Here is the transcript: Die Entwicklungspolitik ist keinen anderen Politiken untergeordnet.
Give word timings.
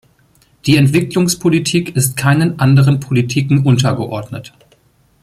Die 0.65 0.77
Entwicklungspolitik 0.77 1.95
ist 1.95 2.17
keinen 2.17 2.59
anderen 2.59 2.99
Politiken 2.99 3.63
untergeordnet. 3.63 4.51